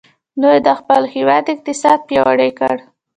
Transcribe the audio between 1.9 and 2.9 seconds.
پیاوړی کړ.